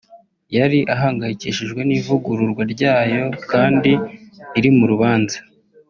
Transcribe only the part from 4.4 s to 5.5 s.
iri mu rubanza